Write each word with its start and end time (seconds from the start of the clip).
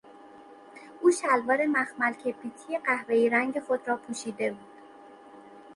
او 1.01 1.11
شلوار 1.11 1.65
مخمل 1.65 2.13
کبریتی 2.13 2.77
قهوهای 2.85 3.29
رنگ 3.29 3.59
خود 3.59 3.87
را 3.87 3.97
پوشیده 3.97 4.51
بود. 4.51 4.73